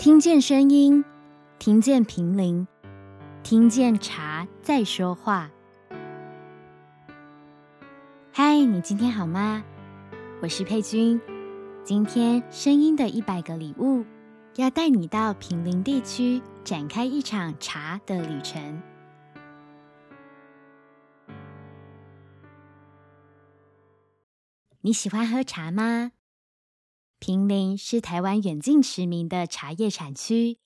[0.00, 1.04] 听见声音，
[1.58, 2.66] 听见平林，
[3.42, 5.50] 听见茶在说话。
[8.32, 9.62] 嗨，你今天好吗？
[10.40, 11.20] 我是佩君。
[11.84, 14.06] 今天声音的一百个礼物，
[14.56, 18.82] 要带你到平林地区展开一场茶的旅程。
[24.80, 26.12] 你喜欢喝茶吗？
[27.20, 30.58] 坪林是台湾远近驰名的茶叶产区，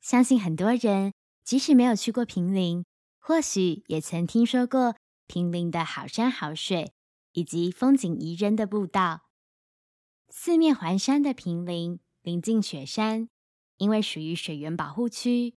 [0.00, 1.12] 相信很多人
[1.44, 2.84] 即使没有去过坪林，
[3.20, 4.96] 或许也曾听说过
[5.28, 6.92] 坪林的好山好水
[7.32, 9.28] 以及风景宜人的步道。
[10.28, 13.28] 四面环山的坪林临近雪山，
[13.76, 15.54] 因为属于水源保护区，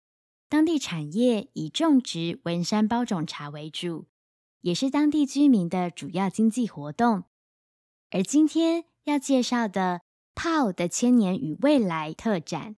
[0.48, 4.06] 当地产业以种植文山包种茶为主，
[4.62, 7.24] 也是当地居民的主要经济活动。
[8.12, 10.02] 而今天要介绍的，
[10.36, 12.76] 泡的千年与未来特展，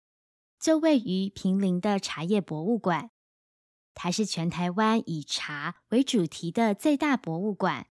[0.59, 3.11] 就位于平林的茶叶博物馆。
[3.93, 7.87] 它是全台湾以茶为主题的最大博物馆，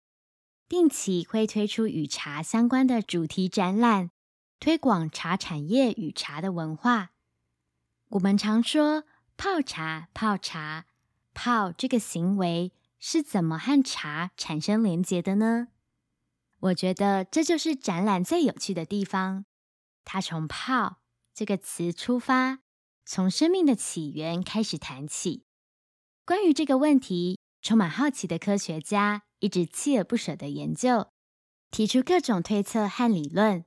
[0.69, 4.11] 定期会推出与茶相关的主题展览，
[4.59, 7.13] 推广茶产业与茶的文化。
[8.09, 9.05] 我们常说
[9.37, 10.87] 泡茶，泡茶，
[11.33, 15.69] 泡这个行为是怎么和茶产生连结的呢？
[16.59, 19.45] 我觉得这就是展览最有趣的地方。
[20.05, 21.01] 他从“泡”
[21.35, 22.61] 这个词出发，
[23.05, 25.45] 从生命的起源开始谈起。
[26.25, 31.11] 关于这个问题，充满好奇的科学家一直锲而不舍的研究，
[31.71, 33.65] 提出各种推测和理论。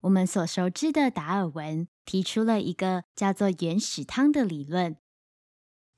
[0.00, 4.96] 我们所熟知的达尔文提出了一个叫做“原始汤”的理论。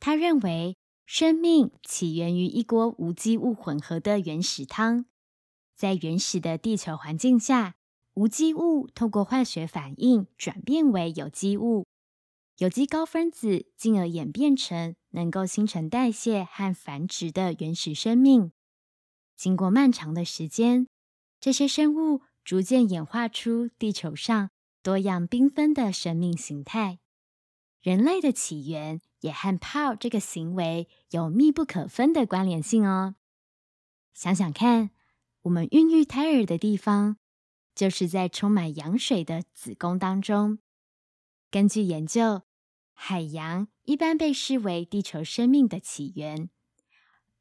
[0.01, 5.07] 他认为，生命起源于一锅无机物混合的原始汤，
[5.77, 7.77] 在原始的地球环境下。
[8.15, 11.87] 无机物透过化学反应转变为有机物，
[12.59, 18.53] 有机高分子进而演变成能够新陈代谢和繁殖的原始生命。
[19.35, 20.87] 经过漫长的时间，
[21.41, 24.51] 这些生物逐渐演化出地球上
[24.83, 26.99] 多样缤纷的生命形态。
[27.81, 33.15] 人类的起源也和泡这个行为有密不可分的关联性哦。
[34.12, 34.91] 想想看，
[35.43, 37.17] 我们孕育胎儿的地方。
[37.75, 40.59] 就是在充满羊水的子宫当中。
[41.50, 42.43] 根据研究，
[42.94, 46.49] 海洋一般被视为地球生命的起源，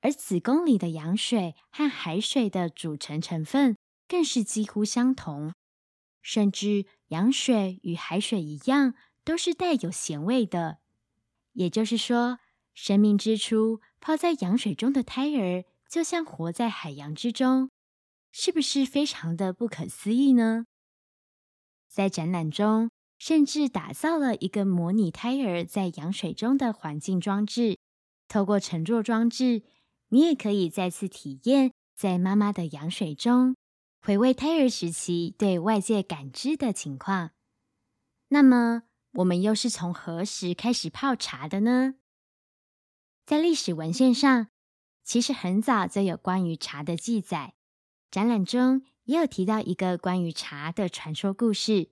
[0.02, 3.78] 而子宫里的羊水和海水的组成成分
[4.08, 5.54] 更是几乎相同，
[6.22, 8.94] 甚至羊水与海水一样，
[9.24, 10.80] 都是带有咸味的。
[11.54, 12.40] 也就是说，
[12.74, 17.70] 生命之初泡在羊水中的胎儿，就像活在海洋之中。
[18.32, 20.66] 是不是非常的不可思议呢？
[21.88, 27.78] 在展览中，甚至打造了一个模拟胎儿在羊水中的环境装置。
[28.28, 29.64] 透过乘坐装置，
[30.08, 33.58] 你也可以再次体验在妈妈的羊水中，
[34.02, 37.32] 回味胎儿时期对外界感知的情况。
[38.30, 38.84] 那么，
[39.16, 41.96] 我们又是从何时开始泡茶的呢？
[43.26, 44.48] 在历史文献上，
[45.04, 47.56] 其实很早就有关于茶的记载。
[48.12, 51.92] 展览中也有提到一个关于茶的传说故事。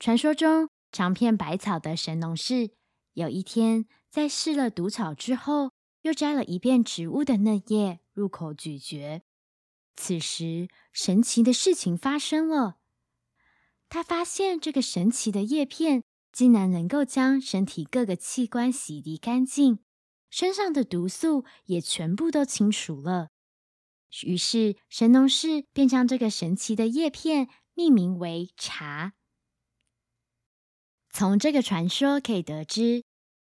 [0.00, 2.70] 传说中，尝遍百草的神农氏
[3.12, 5.70] 有一天在试了毒草之后，
[6.02, 9.22] 又摘了一片植物的嫩叶入口咀嚼。
[9.94, 12.78] 此时，神奇的事情发生了。
[13.88, 19.78] 他发现这个神奇的叶片竟然能够将身体各个器官洗涤干净，
[20.30, 23.28] 身上的毒素也全部都清除了。
[24.24, 29.12] 于是，神农氏便将这个神奇的叶片命名为茶。
[31.10, 33.04] 从这个传说可以得知，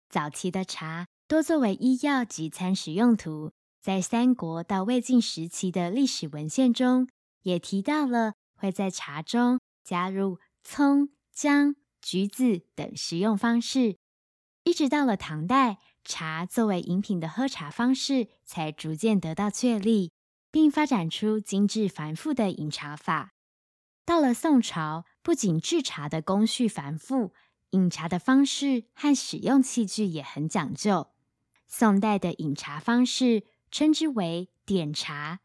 [0.10, 3.52] 早期的茶多作为医药及餐食用途。
[3.82, 7.10] 在三国到魏晋时期的历史文献中，
[7.42, 13.98] 也提到了会在茶中加入葱、姜、橘子等食用方式。
[14.64, 20.13] 一直到了唐代，茶作为饮品的喝茶方式才逐渐得到确立。
[20.54, 23.34] 并发展出精致繁复的饮茶法。
[24.06, 27.34] 到了宋朝，不仅制茶的工序繁复，
[27.72, 31.08] 饮茶的方式和使用器具也很讲究。
[31.68, 35.40] 宋代的饮茶方式称之为点茶，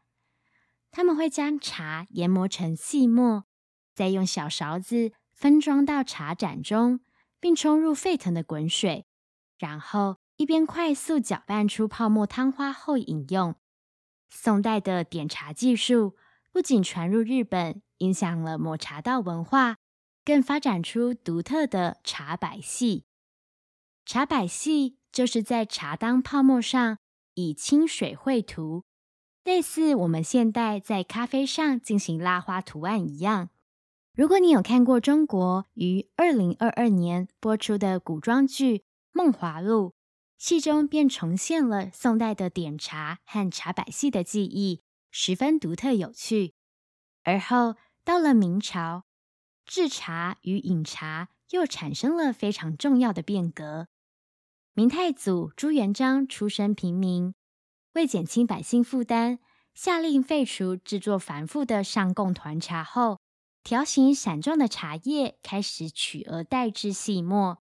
[0.91, 3.45] 他们会将茶研磨成细末，
[3.95, 6.99] 再用小勺子分装到茶盏中，
[7.39, 9.07] 并冲入沸腾的滚水，
[9.57, 13.55] 然后一边快速搅拌出泡沫汤花后饮用。
[14.29, 16.15] 宋代的点茶技术
[16.51, 19.77] 不仅传入日本，影响了抹茶道文化，
[20.23, 23.05] 更发展出独特的茶百戏，
[24.05, 26.99] 茶百戏就是在茶汤泡沫上
[27.33, 28.83] 以清水绘图，
[29.43, 33.49] 类似我们现代在咖啡上进行拉花图案一样。
[34.13, 38.77] 如果你有看过中国于二零二二年播出的古装剧
[39.11, 39.93] 《梦华录》，
[40.39, 44.81] 戏中便重现了宋代的点茶和茶百戏的技艺，
[45.11, 46.53] 十分独特有趣。
[47.23, 47.75] 而后
[48.05, 49.03] 到了明朝，
[49.65, 53.89] 制茶与饮茶又产生了非常重要的变革。
[54.73, 57.33] 明太祖朱元璋出身平民，
[57.95, 59.39] 为减轻百姓负担，
[59.73, 63.19] 下令废除制作繁复的上贡团茶后，
[63.61, 67.61] 条形散状的茶叶开始取而代之细末，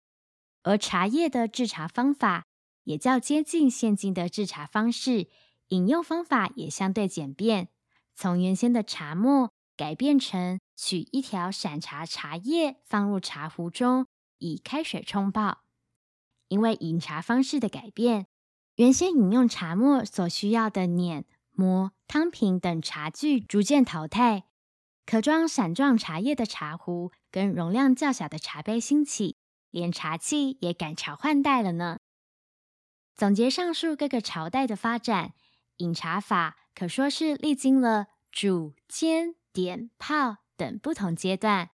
[0.61, 2.45] 而茶叶的制茶方法
[2.89, 5.27] 也较接近现今的制茶方式，
[5.67, 7.67] 饮用方法也相对简便，
[8.15, 14.07] 从原先的茶末改变成取一条散茶茶叶放入茶壶中，
[14.39, 15.59] 以开水冲泡。
[16.47, 18.25] 因为饮茶方式的改变，
[18.77, 24.45] 原先饮用茶末所需要的碾、磨、汤瓶等茶具逐渐淘汰，
[25.05, 29.35] 可装散状茶叶的茶壶跟容量较小的茶杯兴起，
[29.69, 31.99] 连茶器也改朝换代了呢。
[33.19, 35.33] 总结上述各个朝代的发展，
[35.79, 41.71] 饮茶法可说是历经了煮、煎、点、泡等不同阶段，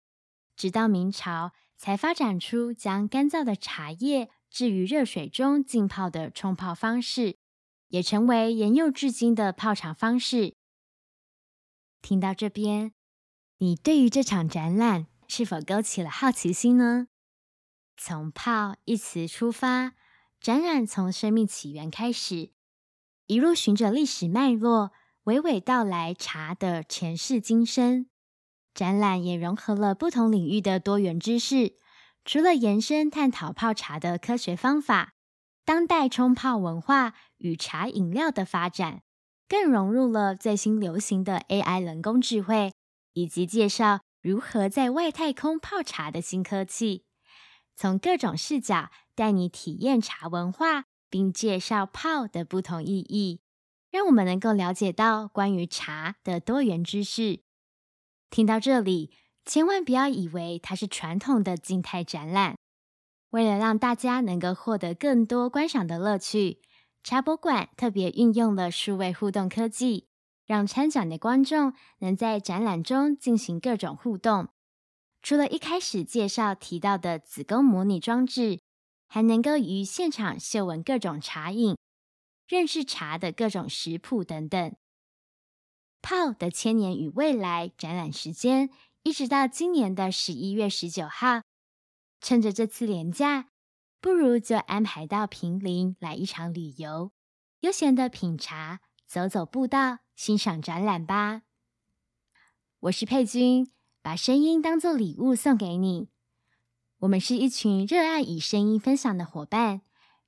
[0.55, 4.31] 直到明朝才发展出将干燥的茶叶。
[4.49, 7.39] 置于热水中浸泡的冲泡方式，
[7.89, 10.55] 也成为沿用至今的泡茶方式。
[12.03, 12.93] 听到这边，
[13.59, 17.09] 你对于这场展览是否勾起了好奇心呢？
[17.97, 19.95] 从“泡”一词出发，
[20.43, 22.51] 展览从生命起源开始，
[23.29, 24.91] 一路循着历史脉络，
[25.27, 28.07] 娓娓道来茶的前世今生。
[28.75, 31.77] 展览也融合了不同领域的多元知识。
[32.25, 35.15] 除了延伸探讨泡茶的科学方法，
[35.65, 39.03] 当代冲泡文化与茶饮料的发展，
[39.49, 42.73] 更融入了最新流行的 AI 人工智慧，
[43.13, 47.05] 以及介绍如何在外太空泡茶的新科技。
[47.75, 53.41] 从各种视角带你体验茶文化，并介绍泡的不同意义，
[53.91, 57.41] 让我们能够了解到关于茶的多元知识。
[58.31, 59.13] 听到这里。
[59.45, 62.57] 千万不要以为它是传统的静态展览。
[63.31, 66.63] 为了让大家能够获得更多观赏的乐趣，
[67.03, 70.07] 茶博馆特别运用了数位互动科技，
[70.47, 74.49] 让参展的观众能在展览中进行各种互动。
[75.23, 78.61] 除了一开始介绍提到的子宫模拟装置，
[79.15, 81.77] 还能够于现场嗅闻各种茶饮，
[82.49, 84.75] 认识茶的各种食谱等等。
[86.01, 88.71] 泡的千年与未来展览时间。
[89.03, 91.43] 一直到今年的十一月十九号，
[92.23, 93.51] 趁着这次连假，
[94.01, 97.13] 不如就安排到平林来一场旅游，
[97.61, 101.43] 悠闲的品茶、走走步道、欣赏展览吧。
[102.81, 103.71] 我是佩君，
[104.01, 106.12] 把声音当作礼物送给你。
[107.03, 109.81] 我们是一群热爱以声音分享的伙伴。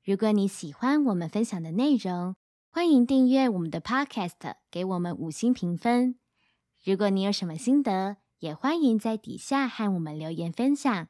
[0.03, 2.35] 如果你喜欢我们分享的内容，
[2.69, 6.19] 欢迎订阅我们的 Podcast，给我们五星评分。
[6.83, 11.07] 如果你有什么心得，也欢迎在底下和我们留言分享。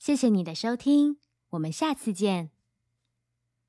[0.00, 1.18] 谢谢你的收听，
[1.50, 2.55] 我们下次见。